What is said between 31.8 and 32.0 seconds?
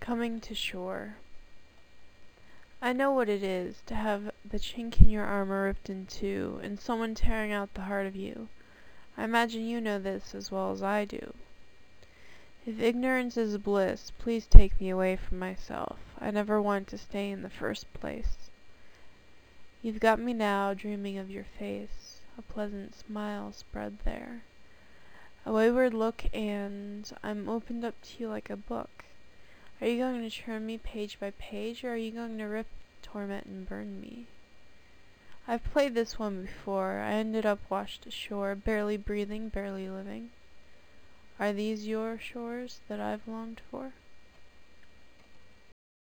or are